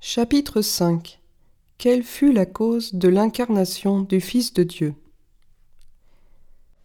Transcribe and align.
Chapitre 0.00 0.62
5 0.62 1.18
Quelle 1.76 2.04
fut 2.04 2.32
la 2.32 2.46
cause 2.46 2.94
de 2.94 3.08
l'incarnation 3.08 4.00
du 4.02 4.20
Fils 4.20 4.54
de 4.54 4.62
Dieu? 4.62 4.94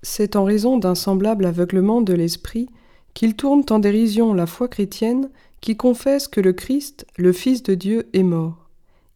C'est 0.01 0.35
en 0.35 0.43
raison 0.43 0.79
d'un 0.79 0.95
semblable 0.95 1.45
aveuglement 1.45 2.01
de 2.01 2.13
l'esprit 2.13 2.69
qu'ils 3.13 3.35
tournent 3.35 3.65
en 3.69 3.77
dérision 3.77 4.33
la 4.33 4.47
foi 4.47 4.67
chrétienne 4.67 5.29
qui 5.61 5.77
confesse 5.77 6.27
que 6.27 6.41
le 6.41 6.53
Christ, 6.53 7.05
le 7.15 7.31
Fils 7.33 7.61
de 7.61 7.75
Dieu, 7.75 8.09
est 8.13 8.23
mort. 8.23 8.67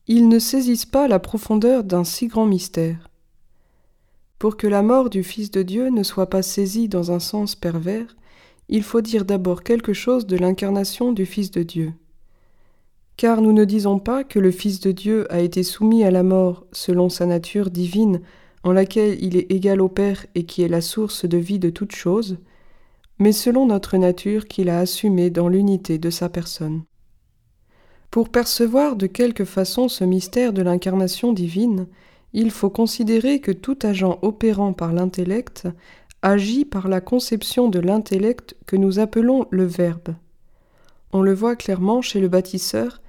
Ils 0.05 0.29
ne 0.29 0.38
saisissent 0.38 0.86
pas 0.86 1.07
la 1.07 1.18
profondeur 1.18 1.84
d'un 1.84 2.04
si 2.04 2.27
grand 2.27 2.45
mystère. 2.45 3.09
Pour 4.38 4.57
que 4.57 4.68
la 4.68 4.84
mort 4.84 5.09
du 5.09 5.23
Fils 5.23 5.50
de 5.50 5.64
Dieu 5.64 5.89
ne 5.89 6.04
soit 6.04 6.29
pas 6.29 6.43
saisie 6.43 6.88
dans 6.88 7.11
un 7.11 7.20
sens 7.20 7.55
pervers, 7.55 8.16
il 8.70 8.84
faut 8.84 9.02
dire 9.02 9.25
d'abord 9.25 9.64
quelque 9.64 9.93
chose 9.93 10.27
de 10.27 10.38
l'incarnation 10.38 11.14
du 11.14 11.25
Fils 11.25 11.50
de 11.50 11.64
Dieu. 11.64 11.93
Car 13.18 13.41
nous 13.41 13.52
ne 13.52 13.65
disons 13.65 13.97
pas 13.97 14.23
que 14.23 14.38
le 14.38 14.52
Fils 14.52 14.79
de 14.79 14.91
Dieu 14.91 15.31
a 15.33 15.39
été 15.39 15.64
soumis 15.64 16.04
à 16.04 16.11
la 16.11 16.21
mort 16.21 16.65
selon 16.71 17.10
sa 17.10 17.25
nature 17.25 17.71
divine, 17.71 18.21
en 18.64 18.71
laquelle 18.71 19.18
il 19.24 19.36
est 19.36 19.51
égal 19.51 19.82
au 19.82 19.89
Père 19.89 20.28
et 20.36 20.43
qui 20.43 20.61
est 20.61 20.68
la 20.68 20.82
source 20.82 21.25
de 21.25 21.38
vie 21.38 21.57
de 21.57 21.71
toutes 21.71 21.96
choses, 21.96 22.38
mais 23.18 23.32
selon 23.32 23.65
notre 23.65 23.97
nature 23.97 24.47
qu'il 24.47 24.69
a 24.69 24.79
assumée 24.79 25.32
dans 25.32 25.50
l'unité 25.50 25.97
de 25.97 26.11
sa 26.11 26.29
personne. 26.29 26.83
Pour 28.11 28.29
percevoir 28.29 28.96
de 28.96 29.07
quelque 29.07 29.46
façon 29.46 29.89
ce 29.89 30.04
mystère 30.04 30.54
de 30.54 30.61
l'incarnation 30.61 31.33
divine, 31.33 31.88
il 32.33 32.52
faut 32.52 32.69
considérer 32.69 33.39
que 33.39 33.52
tout 33.52 33.80
agent 33.81 34.19
opérant 34.22 34.73
par 34.73 34.94
l'intellect 34.94 35.67
agit 36.22 36.66
par 36.66 36.88
la 36.88 37.02
conception 37.02 37.67
de 37.67 37.80
l'intellect 37.80 38.55
que 38.67 38.75
nous 38.75 38.99
appelons 38.99 39.47
le 39.49 39.66
Verbe. 39.66 40.16
On 41.13 41.22
le 41.22 41.33
voit 41.33 41.55
clairement 41.55 42.02
chez 42.02 42.19
le 42.19 42.27
bâtisseur 42.27 43.02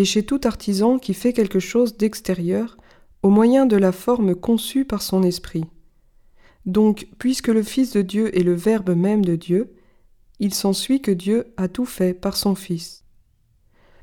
et 0.00 0.06
chez 0.06 0.22
tout 0.22 0.40
artisan 0.44 0.98
qui 0.98 1.12
fait 1.12 1.34
quelque 1.34 1.60
chose 1.60 1.98
d'extérieur 1.98 2.78
au 3.22 3.28
moyen 3.28 3.66
de 3.66 3.76
la 3.76 3.92
forme 3.92 4.34
conçue 4.34 4.86
par 4.86 5.02
son 5.02 5.22
esprit. 5.22 5.66
Donc, 6.64 7.06
puisque 7.18 7.48
le 7.48 7.62
Fils 7.62 7.92
de 7.92 8.00
Dieu 8.00 8.34
est 8.34 8.42
le 8.42 8.54
Verbe 8.54 8.96
même 8.96 9.22
de 9.22 9.36
Dieu, 9.36 9.74
il 10.38 10.54
s'ensuit 10.54 11.02
que 11.02 11.10
Dieu 11.10 11.52
a 11.58 11.68
tout 11.68 11.84
fait 11.84 12.14
par 12.14 12.38
son 12.38 12.54
Fils. 12.54 13.04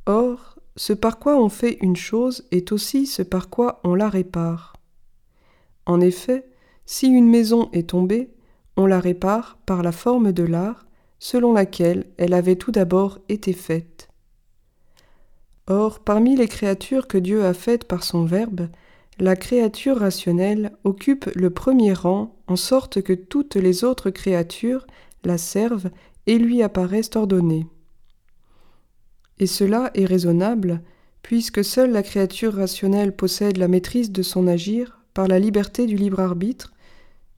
Or, 0.06 0.60
ce 0.76 0.94
par 0.94 1.18
quoi 1.18 1.42
on 1.42 1.50
fait 1.50 1.80
une 1.82 1.96
chose 1.96 2.48
est 2.52 2.72
aussi 2.72 3.08
ce 3.08 3.24
par 3.24 3.50
quoi 3.50 3.82
on 3.84 3.96
la 3.96 4.08
répare. 4.08 4.74
En 5.88 6.00
effet, 6.00 6.48
si 6.86 7.08
une 7.08 7.28
maison 7.28 7.70
est 7.74 7.90
tombée, 7.90 8.30
on 8.76 8.86
la 8.86 9.00
répare 9.00 9.58
par 9.66 9.82
la 9.82 9.92
forme 9.92 10.32
de 10.32 10.44
l'art, 10.44 10.86
selon 11.18 11.54
laquelle 11.54 12.06
elle 12.18 12.36
avait 12.36 12.56
tout 12.56 12.72
d'abord 12.72 13.18
été 13.30 13.52
faite. 13.52 14.07
Or, 15.68 16.00
parmi 16.00 16.36
les 16.36 16.48
créatures 16.48 17.08
que 17.08 17.18
Dieu 17.18 17.46
a 17.46 17.54
faites 17.54 17.84
par 17.84 18.04
son 18.04 18.24
Verbe, 18.24 18.70
la 19.20 19.36
créature 19.36 19.98
rationnelle 20.00 20.72
occupe 20.84 21.30
le 21.36 21.50
premier 21.50 21.92
rang 21.92 22.36
en 22.48 22.56
sorte 22.56 23.02
que 23.02 23.14
toutes 23.14 23.56
les 23.56 23.84
autres 23.84 24.10
créatures 24.10 24.88
la 25.26 25.38
servent 25.38 25.90
et 26.26 26.38
lui 26.38 26.62
apparaissent 26.62 27.16
ordonnées. 27.16 27.68
Et 29.40 29.48
cela 29.48 29.92
est 29.94 30.06
raisonnable, 30.06 30.82
puisque 31.22 31.64
seule 31.64 31.92
la 31.92 32.04
créature 32.04 32.56
rationnelle 32.56 33.16
possède 33.16 33.58
la 33.58 33.68
maîtrise 33.68 34.12
de 34.12 34.22
son 34.22 34.48
agir 34.48 35.02
par 35.14 35.28
la 35.28 35.40
liberté 35.40 35.86
du 35.86 35.96
libre 35.96 36.22
arbitre, 36.22 36.74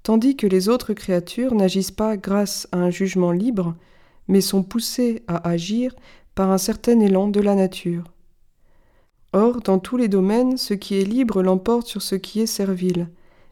tandis 0.04 0.36
que 0.36 0.48
les 0.48 0.70
autres 0.70 0.94
créatures 0.94 1.56
n'agissent 1.56 1.92
pas 1.92 2.16
grâce 2.18 2.68
à 2.72 2.78
un 2.78 2.90
jugement 2.90 3.32
libre, 3.32 3.76
mais 4.28 4.42
sont 4.42 4.64
poussées 4.64 5.24
à 5.28 5.50
agir 5.50 5.96
par 6.36 6.52
un 6.52 6.58
certain 6.58 7.00
élan 7.00 7.28
de 7.28 7.40
la 7.40 7.56
nature. 7.56 8.04
Or, 9.34 9.62
dans 9.62 9.80
tous 9.80 9.98
les 9.98 10.08
domaines, 10.08 10.58
ce 10.58 10.74
qui 10.74 10.96
est 11.00 11.06
libre 11.06 11.44
l'emporte 11.44 11.88
sur 11.88 12.02
ce 12.02 12.16
qui 12.16 12.40
est 12.40 12.48
servile. 12.48 13.10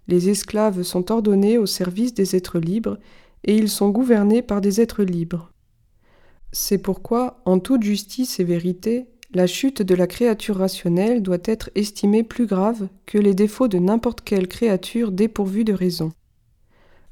Les 0.07 0.29
esclaves 0.29 0.81
sont 0.83 1.11
ordonnés 1.11 1.57
au 1.57 1.65
service 1.65 2.13
des 2.13 2.35
êtres 2.35 2.59
libres, 2.59 2.97
et 3.43 3.55
ils 3.55 3.69
sont 3.69 3.89
gouvernés 3.89 4.41
par 4.41 4.61
des 4.61 4.81
êtres 4.81 5.03
libres. 5.03 5.51
C'est 6.51 6.79
pourquoi, 6.79 7.41
en 7.45 7.59
toute 7.59 7.83
justice 7.83 8.39
et 8.39 8.43
vérité, 8.43 9.05
la 9.33 9.45
chute 9.45 9.81
de 9.81 9.93
la 9.93 10.07
créature 10.07 10.57
rationnelle 10.57 11.21
doit 11.21 11.37
être 11.43 11.69
estimée 11.75 12.23
plus 12.23 12.45
grave 12.45 12.87
que 13.05 13.17
les 13.17 13.33
défauts 13.33 13.67
de 13.67 13.77
n'importe 13.77 14.21
quelle 14.21 14.47
créature 14.47 15.11
dépourvue 15.11 15.65
de 15.65 15.73
raison. 15.73 16.11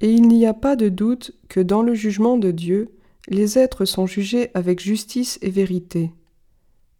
Et 0.01 0.11
il 0.11 0.27
n'y 0.27 0.45
a 0.45 0.53
pas 0.53 0.75
de 0.75 0.89
doute 0.89 1.31
que 1.49 1.59
dans 1.59 1.81
le 1.81 1.93
jugement 1.93 2.37
de 2.37 2.51
Dieu, 2.51 2.89
les 3.27 3.59
êtres 3.59 3.85
sont 3.85 4.07
jugés 4.07 4.49
avec 4.53 4.79
justice 4.79 5.37
et 5.41 5.49
vérité. 5.49 6.11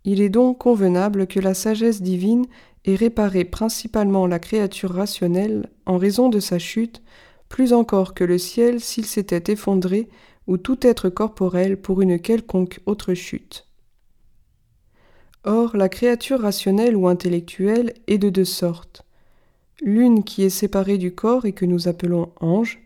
Il 0.05 0.21
est 0.21 0.29
donc 0.29 0.59
convenable 0.59 1.25
que 1.25 1.39
la 1.39 1.55
sagesse 1.55 2.03
divine 2.03 2.45
ait 2.85 2.95
réparé 2.95 3.43
principalement 3.43 4.27
la 4.27 4.37
créature 4.37 4.93
rationnelle 4.93 5.71
en 5.87 5.97
raison 5.97 6.29
de 6.29 6.39
sa 6.39 6.59
chute, 6.59 7.01
plus 7.49 7.73
encore 7.73 8.13
que 8.13 8.23
le 8.23 8.37
ciel 8.37 8.79
s'il 8.79 9.07
s'était 9.07 9.51
effondré 9.51 10.07
ou 10.45 10.57
tout 10.57 10.85
être 10.85 11.09
corporel 11.09 11.81
pour 11.81 12.01
une 12.01 12.19
quelconque 12.19 12.79
autre 12.85 13.15
chute. 13.15 13.67
Or, 15.43 15.75
la 15.75 15.89
créature 15.89 16.41
rationnelle 16.41 16.95
ou 16.95 17.07
intellectuelle 17.07 17.93
est 18.05 18.19
de 18.19 18.29
deux 18.29 18.45
sortes. 18.45 19.05
L'une 19.81 20.23
qui 20.23 20.43
est 20.43 20.49
séparée 20.49 20.99
du 20.99 21.15
corps 21.15 21.45
et 21.45 21.53
que 21.53 21.65
nous 21.65 21.87
appelons 21.87 22.31
ange, 22.39 22.79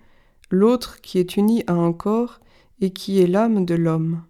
l'autre 0.49 1.01
qui 1.01 1.19
est 1.19 1.35
unie 1.35 1.63
à 1.67 1.73
un 1.73 1.91
corps 1.91 2.39
et 2.79 2.91
qui 2.91 3.21
est 3.21 3.27
l'âme 3.27 3.65
de 3.65 3.75
l'homme 3.75 4.23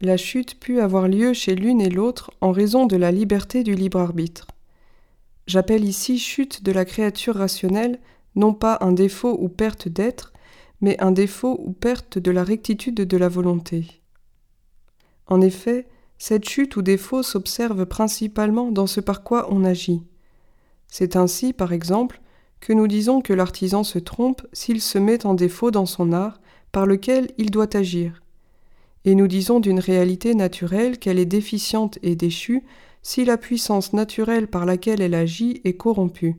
la 0.00 0.16
chute 0.16 0.60
put 0.60 0.80
avoir 0.80 1.08
lieu 1.08 1.32
chez 1.32 1.56
l'une 1.56 1.80
et 1.80 1.90
l'autre 1.90 2.30
en 2.40 2.52
raison 2.52 2.86
de 2.86 2.96
la 2.96 3.10
liberté 3.10 3.64
du 3.64 3.74
libre 3.74 3.98
arbitre. 3.98 4.46
J'appelle 5.48 5.84
ici 5.84 6.18
chute 6.18 6.62
de 6.62 6.70
la 6.70 6.84
créature 6.84 7.36
rationnelle 7.36 7.98
non 8.36 8.54
pas 8.54 8.78
un 8.80 8.92
défaut 8.92 9.36
ou 9.40 9.48
perte 9.48 9.88
d'être, 9.88 10.32
mais 10.80 11.00
un 11.00 11.10
défaut 11.10 11.58
ou 11.64 11.72
perte 11.72 12.18
de 12.18 12.30
la 12.30 12.44
rectitude 12.44 12.94
de 12.94 13.16
la 13.16 13.28
volonté. 13.28 14.02
En 15.26 15.40
effet, 15.40 15.88
cette 16.18 16.48
chute 16.48 16.76
ou 16.76 16.82
défaut 16.82 17.24
s'observe 17.24 17.84
principalement 17.86 18.70
dans 18.70 18.86
ce 18.86 19.00
par 19.00 19.24
quoi 19.24 19.52
on 19.52 19.64
agit. 19.64 20.02
C'est 20.86 21.16
ainsi, 21.16 21.52
par 21.52 21.72
exemple, 21.72 22.20
que 22.60 22.72
nous 22.72 22.86
disons 22.86 23.20
que 23.20 23.32
l'artisan 23.32 23.82
se 23.82 23.98
trompe 23.98 24.42
s'il 24.52 24.80
se 24.80 24.98
met 24.98 25.26
en 25.26 25.34
défaut 25.34 25.72
dans 25.72 25.86
son 25.86 26.12
art 26.12 26.40
par 26.70 26.86
lequel 26.86 27.32
il 27.38 27.50
doit 27.50 27.76
agir 27.76 28.22
et 29.04 29.14
nous 29.14 29.28
disons 29.28 29.60
d'une 29.60 29.80
réalité 29.80 30.34
naturelle 30.34 30.98
qu'elle 30.98 31.18
est 31.18 31.24
déficiente 31.24 31.98
et 32.02 32.16
déchue 32.16 32.64
si 33.02 33.24
la 33.24 33.36
puissance 33.36 33.92
naturelle 33.92 34.48
par 34.48 34.66
laquelle 34.66 35.00
elle 35.00 35.14
agit 35.14 35.60
est 35.64 35.76
corrompue. 35.76 36.36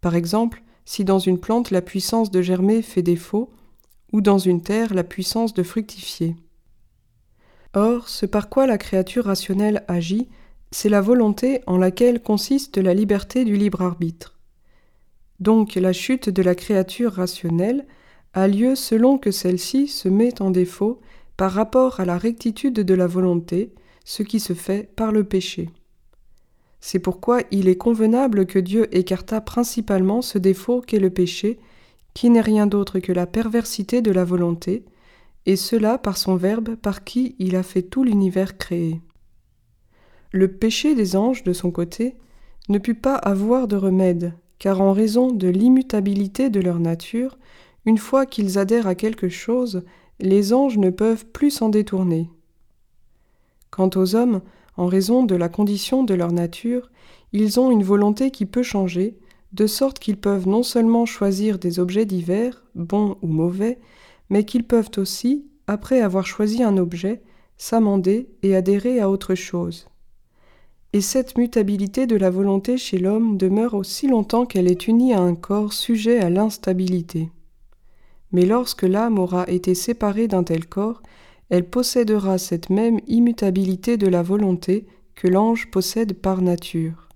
Par 0.00 0.14
exemple, 0.14 0.62
si 0.84 1.04
dans 1.04 1.18
une 1.18 1.38
plante 1.38 1.70
la 1.70 1.82
puissance 1.82 2.30
de 2.30 2.40
germer 2.40 2.82
fait 2.82 3.02
défaut, 3.02 3.50
ou 4.12 4.20
dans 4.20 4.38
une 4.38 4.62
terre 4.62 4.94
la 4.94 5.04
puissance 5.04 5.52
de 5.52 5.62
fructifier. 5.62 6.34
Or, 7.74 8.08
ce 8.08 8.24
par 8.24 8.48
quoi 8.48 8.66
la 8.66 8.78
créature 8.78 9.26
rationnelle 9.26 9.84
agit, 9.86 10.28
c'est 10.70 10.88
la 10.88 11.00
volonté 11.00 11.60
en 11.66 11.76
laquelle 11.76 12.22
consiste 12.22 12.78
la 12.78 12.94
liberté 12.94 13.44
du 13.44 13.56
libre 13.56 13.82
arbitre. 13.82 14.38
Donc 15.40 15.74
la 15.74 15.92
chute 15.92 16.30
de 16.30 16.42
la 16.42 16.54
créature 16.54 17.12
rationnelle 17.12 17.86
a 18.32 18.48
lieu 18.48 18.74
selon 18.74 19.18
que 19.18 19.30
celle-ci 19.30 19.88
se 19.88 20.08
met 20.08 20.40
en 20.42 20.50
défaut 20.50 21.00
par 21.38 21.52
rapport 21.52 22.00
à 22.00 22.04
la 22.04 22.18
rectitude 22.18 22.74
de 22.74 22.94
la 22.94 23.06
volonté, 23.06 23.72
ce 24.04 24.24
qui 24.24 24.40
se 24.40 24.54
fait 24.54 24.90
par 24.96 25.12
le 25.12 25.22
péché. 25.22 25.70
C'est 26.80 26.98
pourquoi 26.98 27.42
il 27.52 27.68
est 27.68 27.76
convenable 27.76 28.44
que 28.44 28.58
Dieu 28.58 28.94
écarta 28.94 29.40
principalement 29.40 30.20
ce 30.20 30.36
défaut 30.36 30.80
qu'est 30.80 30.98
le 30.98 31.10
péché, 31.10 31.60
qui 32.12 32.28
n'est 32.28 32.40
rien 32.40 32.66
d'autre 32.66 32.98
que 32.98 33.12
la 33.12 33.26
perversité 33.26 34.02
de 34.02 34.10
la 34.10 34.24
volonté, 34.24 34.84
et 35.46 35.54
cela 35.54 35.96
par 35.96 36.18
son 36.18 36.34
Verbe 36.34 36.74
par 36.74 37.04
qui 37.04 37.36
il 37.38 37.54
a 37.54 37.62
fait 37.62 37.82
tout 37.82 38.02
l'univers 38.02 38.58
créé. 38.58 39.00
Le 40.32 40.48
péché 40.48 40.96
des 40.96 41.14
anges, 41.14 41.44
de 41.44 41.52
son 41.52 41.70
côté, 41.70 42.16
ne 42.68 42.78
put 42.78 42.94
pas 42.94 43.14
avoir 43.14 43.68
de 43.68 43.76
remède, 43.76 44.34
car 44.58 44.80
en 44.80 44.92
raison 44.92 45.30
de 45.30 45.46
l'immutabilité 45.46 46.50
de 46.50 46.58
leur 46.58 46.80
nature, 46.80 47.38
une 47.86 47.98
fois 47.98 48.26
qu'ils 48.26 48.58
adhèrent 48.58 48.88
à 48.88 48.96
quelque 48.96 49.28
chose, 49.28 49.84
les 50.20 50.52
anges 50.52 50.78
ne 50.78 50.90
peuvent 50.90 51.26
plus 51.26 51.50
s'en 51.50 51.68
détourner. 51.68 52.28
Quant 53.70 53.90
aux 53.96 54.14
hommes, 54.14 54.40
en 54.76 54.86
raison 54.86 55.24
de 55.24 55.34
la 55.34 55.48
condition 55.48 56.04
de 56.04 56.14
leur 56.14 56.32
nature, 56.32 56.90
ils 57.32 57.60
ont 57.60 57.70
une 57.70 57.82
volonté 57.82 58.30
qui 58.30 58.46
peut 58.46 58.62
changer, 58.62 59.18
de 59.52 59.66
sorte 59.66 59.98
qu'ils 59.98 60.16
peuvent 60.16 60.48
non 60.48 60.62
seulement 60.62 61.06
choisir 61.06 61.58
des 61.58 61.78
objets 61.78 62.04
divers, 62.04 62.64
bons 62.74 63.16
ou 63.22 63.28
mauvais, 63.28 63.78
mais 64.30 64.44
qu'ils 64.44 64.64
peuvent 64.64 64.90
aussi, 64.96 65.46
après 65.66 66.00
avoir 66.00 66.26
choisi 66.26 66.62
un 66.62 66.76
objet, 66.76 67.22
s'amender 67.56 68.28
et 68.42 68.54
adhérer 68.54 69.00
à 69.00 69.10
autre 69.10 69.34
chose. 69.34 69.88
Et 70.92 71.00
cette 71.00 71.36
mutabilité 71.36 72.06
de 72.06 72.16
la 72.16 72.30
volonté 72.30 72.78
chez 72.78 72.98
l'homme 72.98 73.36
demeure 73.36 73.74
aussi 73.74 74.06
longtemps 74.06 74.46
qu'elle 74.46 74.70
est 74.70 74.88
unie 74.88 75.12
à 75.12 75.20
un 75.20 75.34
corps 75.34 75.72
sujet 75.72 76.18
à 76.18 76.30
l'instabilité. 76.30 77.30
Mais 78.32 78.44
lorsque 78.44 78.82
l'âme 78.82 79.18
aura 79.18 79.48
été 79.48 79.74
séparée 79.74 80.28
d'un 80.28 80.42
tel 80.42 80.66
corps, 80.66 81.02
elle 81.50 81.68
possédera 81.68 82.38
cette 82.38 82.70
même 82.70 83.00
immutabilité 83.06 83.96
de 83.96 84.06
la 84.06 84.22
volonté 84.22 84.86
que 85.14 85.28
l'ange 85.28 85.70
possède 85.70 86.14
par 86.14 86.42
nature. 86.42 87.08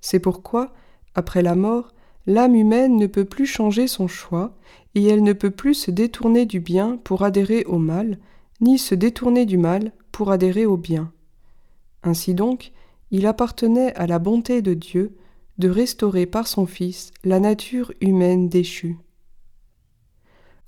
C'est 0.00 0.20
pourquoi, 0.20 0.72
après 1.14 1.42
la 1.42 1.54
mort, 1.54 1.92
l'âme 2.26 2.54
humaine 2.54 2.96
ne 2.96 3.06
peut 3.06 3.24
plus 3.24 3.46
changer 3.46 3.86
son 3.86 4.08
choix, 4.08 4.54
et 4.94 5.04
elle 5.04 5.22
ne 5.22 5.32
peut 5.32 5.50
plus 5.50 5.74
se 5.74 5.90
détourner 5.90 6.46
du 6.46 6.60
bien 6.60 6.98
pour 7.04 7.22
adhérer 7.22 7.64
au 7.64 7.78
mal, 7.78 8.18
ni 8.60 8.78
se 8.78 8.94
détourner 8.94 9.46
du 9.46 9.58
mal 9.58 9.92
pour 10.10 10.32
adhérer 10.32 10.66
au 10.66 10.76
bien. 10.76 11.12
Ainsi 12.02 12.34
donc, 12.34 12.72
il 13.10 13.26
appartenait 13.26 13.94
à 13.94 14.06
la 14.06 14.18
bonté 14.18 14.62
de 14.62 14.74
Dieu 14.74 15.16
de 15.58 15.68
restaurer 15.68 16.26
par 16.26 16.46
son 16.46 16.66
Fils 16.66 17.12
la 17.24 17.40
nature 17.40 17.92
humaine 18.00 18.48
déchue. 18.48 18.96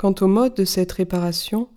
Quant 0.00 0.14
au 0.22 0.28
mode 0.28 0.54
de 0.54 0.64
cette 0.64 0.92
réparation, 0.92 1.68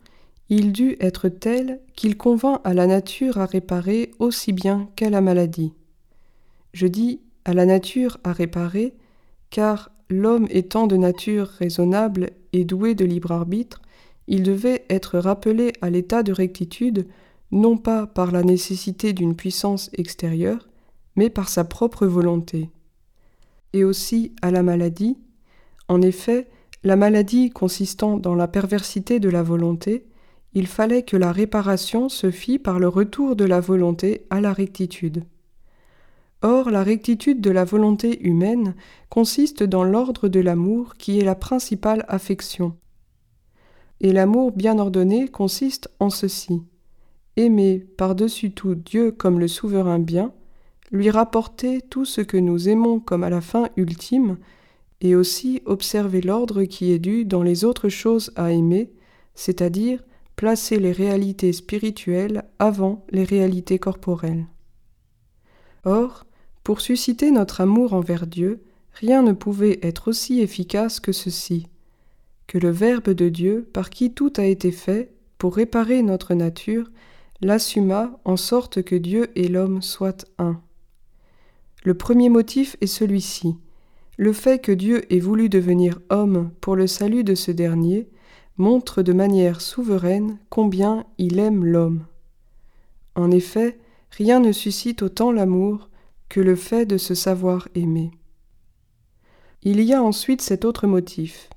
il 0.48 0.72
dut 0.72 0.96
être 1.02 1.28
tel 1.28 1.82
qu'il 1.94 2.16
convint 2.16 2.62
à 2.64 2.74
la 2.74 2.88
nature 2.88 3.38
à 3.38 3.46
réparer 3.46 4.12
aussi 4.18 4.54
bien 4.54 4.88
qu'à 4.96 5.10
la 5.10 5.20
maladie. 5.20 5.74
Je 6.72 6.88
dis 6.88 7.20
à 7.44 7.54
la 7.54 7.66
nature 7.66 8.20
à 8.24 8.32
réparer, 8.32 8.94
car 9.50 9.92
l'homme 10.10 10.48
étant 10.52 10.88
de 10.88 10.96
nature 10.96 11.48
raisonnable 11.48 12.30
et 12.54 12.64
doué 12.64 12.96
de 12.96 13.04
libre 13.04 13.34
arbitre, 13.34 13.82
il 14.28 14.44
devait 14.44 14.86
être 14.90 15.20
rappelé 15.20 15.74
à 15.82 15.90
l'état 15.90 16.24
de 16.24 16.32
rectitude 16.32 17.06
non 17.52 17.76
pas 17.76 18.08
par 18.08 18.32
la 18.32 18.44
nécessité 18.44 19.12
d'une 19.12 19.36
puissance 19.36 19.90
extérieure, 19.96 20.70
mais 21.18 21.30
par 21.30 21.50
sa 21.50 21.66
propre 21.66 22.06
volonté. 22.08 22.70
Et 23.74 23.84
aussi 23.84 24.32
à 24.42 24.50
la 24.50 24.64
maladie. 24.64 25.18
En 25.90 26.02
effet, 26.02 26.48
la 26.84 26.96
maladie 26.96 27.50
consistant 27.50 28.18
dans 28.18 28.36
la 28.36 28.48
perversité 28.48 29.20
de 29.20 29.30
la 29.30 29.44
volonté, 29.44 30.06
il 30.54 30.68
fallait 30.68 31.04
que 31.04 31.18
la 31.18 31.32
réparation 31.32 32.10
se 32.10 32.30
fît 32.30 32.60
par 32.60 32.80
le 32.80 32.88
retour 32.88 33.36
de 33.36 33.46
la 33.46 33.60
volonté 33.60 34.26
à 34.30 34.42
la 34.42 34.54
rectitude. 34.54 35.24
Or, 36.42 36.70
la 36.70 36.84
rectitude 36.84 37.42
de 37.42 37.52
la 37.52 37.64
volonté 37.64 38.22
humaine 38.28 38.76
consiste 39.10 39.64
dans 39.64 39.84
l'ordre 39.84 40.28
de 40.28 40.42
l'amour 40.42 40.96
qui 40.96 41.20
est 41.20 41.24
la 41.24 41.36
principale 41.36 42.06
affection. 42.10 42.76
Et 44.02 44.12
l'amour 44.12 44.52
bien 44.52 44.78
ordonné 44.78 45.30
consiste 45.30 45.90
en 46.00 46.10
ceci 46.10 46.64
aimer 47.36 47.80
par-dessus 47.98 48.52
tout 48.52 48.76
Dieu 48.76 49.12
comme 49.12 49.40
le 49.40 49.48
souverain 49.48 50.00
bien, 50.00 50.32
lui 50.92 51.10
rapporter 51.10 51.82
tout 51.82 52.06
ce 52.06 52.22
que 52.22 52.38
nous 52.38 52.70
aimons 52.70 53.00
comme 53.00 53.24
à 53.24 53.30
la 53.30 53.42
fin 53.42 53.70
ultime, 53.76 54.38
et 55.04 55.16
aussi 55.16 55.62
observer 55.66 56.22
l'ordre 56.22 56.64
qui 56.64 56.92
est 56.92 57.00
dû 57.00 57.26
dans 57.26 57.44
les 57.44 57.66
autres 57.66 57.90
choses 57.90 58.32
à 58.36 58.52
aimer, 58.52 58.90
c'est-à-dire 59.36 60.02
placer 60.38 60.80
les 60.80 60.94
réalités 60.94 61.54
spirituelles 61.54 62.46
avant 62.58 63.06
les 63.12 63.26
réalités 63.26 63.78
corporelles. 63.78 64.48
Or, 65.84 66.26
pour 66.64 66.80
susciter 66.80 67.30
notre 67.32 67.60
amour 67.62 67.94
envers 67.94 68.26
Dieu, 68.26 68.64
rien 68.94 69.22
ne 69.22 69.34
pouvait 69.34 69.80
être 69.84 70.08
aussi 70.08 70.40
efficace 70.40 71.02
que 71.02 71.12
ceci, 71.12 71.68
que 72.48 72.58
le 72.58 72.70
Verbe 72.70 73.10
de 73.10 73.28
Dieu, 73.28 73.70
par 73.74 73.90
qui 73.90 74.14
tout 74.14 74.32
a 74.38 74.46
été 74.46 74.72
fait, 74.72 75.12
pour 75.38 75.58
réparer 75.58 76.02
notre 76.02 76.34
nature, 76.34 76.90
l'assuma 77.42 78.18
en 78.24 78.38
sorte 78.38 78.82
que 78.82 78.96
Dieu 78.96 79.30
et 79.36 79.50
l'homme 79.50 79.82
soient 79.82 80.24
un. 80.38 80.62
Le 81.84 81.94
premier 81.94 82.30
motif 82.30 82.78
est 82.80 82.88
celui-ci. 82.88 83.58
Le 84.24 84.32
fait 84.32 84.60
que 84.60 84.72
Dieu 84.72 85.14
ait 85.14 85.20
voulu 85.20 85.50
devenir 85.50 86.00
homme 86.10 86.52
pour 86.62 86.78
le 86.78 86.88
salut 86.88 87.26
de 87.26 87.36
ce 87.36 87.52
dernier 87.52 88.08
montre 88.56 89.02
de 89.02 89.12
manière 89.12 89.60
souveraine 89.60 90.38
combien 90.50 91.04
il 91.18 91.40
aime 91.40 91.66
l'homme. 91.66 92.06
En 93.16 93.32
effet, 93.32 93.78
rien 94.12 94.40
ne 94.40 94.54
suscite 94.54 95.02
autant 95.02 95.34
l'amour 95.34 95.90
que 96.30 96.40
le 96.40 96.56
fait 96.56 96.86
de 96.86 96.98
se 96.98 97.16
savoir 97.16 97.68
aimer. 97.76 98.12
Il 99.62 99.82
y 99.82 99.94
a 99.94 100.02
ensuite 100.02 100.42
cet 100.42 100.64
autre 100.64 100.88
motif. 100.88 101.50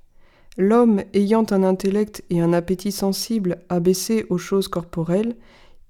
L'homme 0.58 1.04
ayant 1.14 1.46
un 1.50 1.62
intellect 1.62 2.24
et 2.30 2.40
un 2.40 2.52
appétit 2.52 2.90
sensible 2.90 3.58
abaissés 3.68 4.26
aux 4.28 4.38
choses 4.38 4.66
corporelles, 4.66 5.36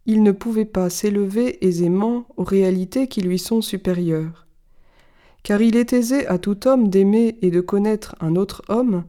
il 0.04 0.22
ne 0.22 0.32
pouvait 0.32 0.66
pas 0.66 0.90
s'élever 0.90 1.66
aisément 1.66 2.26
aux 2.36 2.44
réalités 2.44 3.08
qui 3.08 3.22
lui 3.22 3.38
sont 3.38 3.62
supérieures. 3.62 4.45
Car 5.46 5.62
il 5.62 5.76
est 5.76 5.92
aisé 5.92 6.26
à 6.26 6.38
tout 6.38 6.66
homme 6.66 6.88
d'aimer 6.88 7.38
et 7.40 7.52
de 7.52 7.60
connaître 7.60 8.16
un 8.18 8.34
autre 8.34 8.62
homme, 8.66 9.04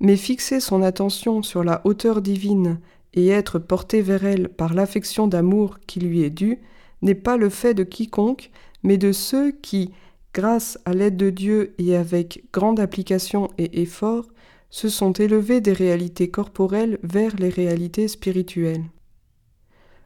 mais 0.00 0.16
fixer 0.16 0.58
son 0.58 0.82
attention 0.82 1.44
sur 1.44 1.62
la 1.62 1.82
hauteur 1.84 2.20
divine 2.20 2.80
et 3.14 3.28
être 3.28 3.60
porté 3.60 4.02
vers 4.02 4.24
elle 4.24 4.48
par 4.48 4.74
l'affection 4.74 5.28
d'amour 5.28 5.78
qui 5.86 6.00
lui 6.00 6.24
est 6.24 6.30
due, 6.30 6.58
n'est 7.00 7.14
pas 7.14 7.36
le 7.36 7.48
fait 7.48 7.74
de 7.74 7.84
quiconque, 7.84 8.50
mais 8.82 8.98
de 8.98 9.12
ceux 9.12 9.52
qui, 9.52 9.92
grâce 10.34 10.80
à 10.84 10.94
l'aide 10.94 11.16
de 11.16 11.30
Dieu 11.30 11.76
et 11.78 11.94
avec 11.94 12.42
grande 12.52 12.80
application 12.80 13.48
et 13.56 13.80
effort, 13.80 14.26
se 14.70 14.88
sont 14.88 15.12
élevés 15.12 15.60
des 15.60 15.74
réalités 15.74 16.28
corporelles 16.28 16.98
vers 17.04 17.36
les 17.36 17.50
réalités 17.50 18.08
spirituelles. 18.08 18.82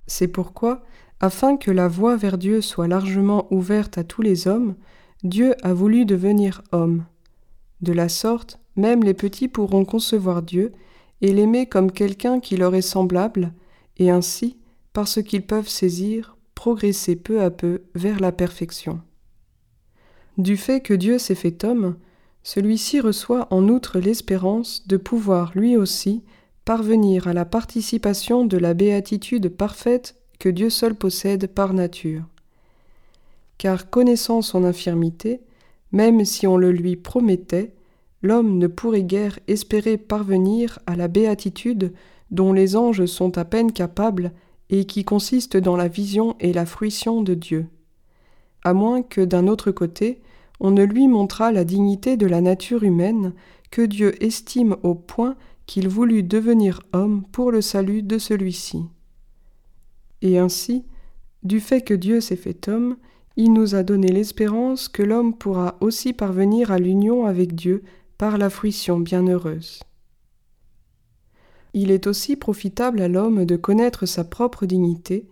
C'est 0.06 0.28
pourquoi, 0.28 0.82
afin 1.20 1.56
que 1.56 1.70
la 1.70 1.88
voie 1.88 2.16
vers 2.16 2.36
Dieu 2.36 2.60
soit 2.60 2.88
largement 2.88 3.46
ouverte 3.50 3.96
à 3.96 4.04
tous 4.04 4.20
les 4.20 4.46
hommes, 4.46 4.74
Dieu 5.24 5.54
a 5.62 5.72
voulu 5.72 6.04
devenir 6.04 6.62
homme. 6.72 7.04
De 7.80 7.92
la 7.92 8.08
sorte, 8.08 8.58
même 8.76 9.04
les 9.04 9.14
petits 9.14 9.48
pourront 9.48 9.84
concevoir 9.84 10.42
Dieu 10.42 10.72
et 11.20 11.32
l'aimer 11.32 11.66
comme 11.66 11.92
quelqu'un 11.92 12.40
qui 12.40 12.56
leur 12.56 12.74
est 12.74 12.82
semblable, 12.82 13.52
et 13.98 14.10
ainsi, 14.10 14.56
parce 14.92 15.22
qu'ils 15.22 15.46
peuvent 15.46 15.68
saisir, 15.68 16.36
progresser 16.56 17.14
peu 17.14 17.40
à 17.40 17.50
peu 17.50 17.82
vers 17.94 18.18
la 18.18 18.32
perfection. 18.32 19.00
Du 20.38 20.56
fait 20.56 20.80
que 20.80 20.94
Dieu 20.94 21.18
s'est 21.18 21.36
fait 21.36 21.62
homme, 21.62 21.96
celui-ci 22.42 23.00
reçoit 23.00 23.46
en 23.52 23.68
outre 23.68 24.00
l'espérance 24.00 24.88
de 24.88 24.96
pouvoir 24.96 25.52
lui 25.54 25.76
aussi 25.76 26.24
parvenir 26.64 27.28
à 27.28 27.32
la 27.32 27.44
participation 27.44 28.44
de 28.44 28.56
la 28.56 28.74
béatitude 28.74 29.48
parfaite 29.48 30.16
que 30.40 30.48
Dieu 30.48 30.70
seul 30.70 30.96
possède 30.96 31.46
par 31.46 31.74
nature. 31.74 32.24
Car 33.58 33.90
connaissant 33.90 34.42
son 34.42 34.64
infirmité, 34.64 35.40
même 35.92 36.24
si 36.24 36.46
on 36.46 36.56
le 36.56 36.72
lui 36.72 36.96
promettait, 36.96 37.74
l'homme 38.22 38.58
ne 38.58 38.66
pourrait 38.66 39.04
guère 39.04 39.38
espérer 39.46 39.98
parvenir 39.98 40.78
à 40.86 40.96
la 40.96 41.08
béatitude 41.08 41.92
dont 42.30 42.52
les 42.52 42.76
anges 42.76 43.06
sont 43.06 43.36
à 43.38 43.44
peine 43.44 43.72
capables 43.72 44.32
et 44.70 44.86
qui 44.86 45.04
consiste 45.04 45.56
dans 45.56 45.76
la 45.76 45.88
vision 45.88 46.34
et 46.40 46.52
la 46.52 46.64
fruition 46.64 47.22
de 47.22 47.34
Dieu. 47.34 47.66
À 48.64 48.72
moins 48.72 49.02
que 49.02 49.20
d'un 49.20 49.48
autre 49.48 49.70
côté, 49.70 50.22
on 50.60 50.70
ne 50.70 50.84
lui 50.84 51.08
montrât 51.08 51.52
la 51.52 51.64
dignité 51.64 52.16
de 52.16 52.26
la 52.26 52.40
nature 52.40 52.84
humaine 52.84 53.34
que 53.70 53.82
Dieu 53.82 54.22
estime 54.22 54.76
au 54.82 54.94
point 54.94 55.36
qu'il 55.66 55.88
voulut 55.88 56.22
devenir 56.22 56.82
homme 56.92 57.24
pour 57.32 57.50
le 57.50 57.60
salut 57.60 58.02
de 58.02 58.18
celui-ci. 58.18 58.84
Et 60.22 60.38
ainsi, 60.38 60.84
du 61.42 61.60
fait 61.60 61.82
que 61.82 61.94
Dieu 61.94 62.20
s'est 62.20 62.36
fait 62.36 62.68
homme, 62.68 62.96
il 63.36 63.52
nous 63.52 63.74
a 63.74 63.82
donné 63.82 64.08
l'espérance 64.08 64.88
que 64.88 65.02
l'homme 65.02 65.34
pourra 65.34 65.76
aussi 65.80 66.12
parvenir 66.12 66.70
à 66.70 66.78
l'union 66.78 67.26
avec 67.26 67.54
Dieu 67.54 67.82
par 68.18 68.38
la 68.38 68.50
fruition 68.50 69.00
bienheureuse. 69.00 69.80
Il 71.74 71.90
est 71.90 72.06
aussi 72.06 72.36
profitable 72.36 73.00
à 73.00 73.08
l'homme 73.08 73.44
de 73.46 73.56
connaître 73.56 74.04
sa 74.04 74.24
propre 74.24 74.66
dignité, 74.66 75.26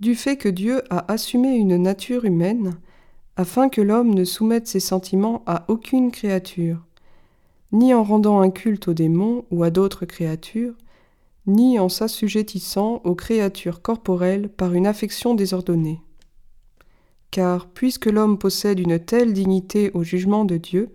du 0.00 0.14
fait 0.14 0.36
que 0.36 0.48
Dieu 0.48 0.82
a 0.90 1.12
assumé 1.12 1.50
une 1.54 1.76
nature 1.76 2.24
humaine, 2.24 2.74
afin 3.36 3.68
que 3.68 3.80
l'homme 3.80 4.14
ne 4.14 4.24
soumette 4.24 4.66
ses 4.66 4.80
sentiments 4.80 5.42
à 5.46 5.64
aucune 5.68 6.10
créature, 6.10 6.84
ni 7.72 7.94
en 7.94 8.02
rendant 8.02 8.40
un 8.40 8.50
culte 8.50 8.88
aux 8.88 8.94
démons 8.94 9.44
ou 9.50 9.62
à 9.62 9.70
d'autres 9.70 10.06
créatures, 10.06 10.74
ni 11.46 11.78
en 11.78 11.88
s'assujettissant 11.88 13.00
aux 13.04 13.14
créatures 13.14 13.82
corporelles 13.82 14.48
par 14.48 14.74
une 14.74 14.86
affection 14.86 15.34
désordonnée. 15.34 16.00
Car 17.32 17.66
puisque 17.66 18.06
l'homme 18.06 18.38
possède 18.38 18.78
une 18.78 19.00
telle 19.00 19.32
dignité 19.32 19.90
au 19.94 20.04
jugement 20.04 20.44
de 20.44 20.58
Dieu, 20.58 20.90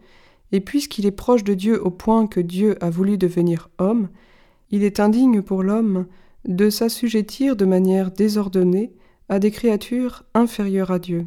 et 0.54 0.62
puisqu'il 0.62 1.06
est 1.06 1.12
proche 1.12 1.44
de 1.44 1.54
Dieu 1.54 1.84
au 1.84 1.90
point 1.90 2.28
que 2.28 2.40
Dieu 2.40 2.82
a 2.82 2.90
voulu 2.90 3.18
devenir 3.18 3.70
homme, 3.80 4.08
il 4.72 4.84
est 4.84 5.02
indigne 5.02 5.42
pour 5.42 5.64
l'homme 5.64 6.06
de 6.46 6.70
s'assujettir 6.70 7.56
de 7.56 7.66
manière 7.66 8.12
désordonnée 8.12 8.94
à 9.30 9.40
des 9.40 9.52
créatures 9.52 10.24
inférieures 10.34 10.92
à 10.92 11.00
Dieu. 11.00 11.26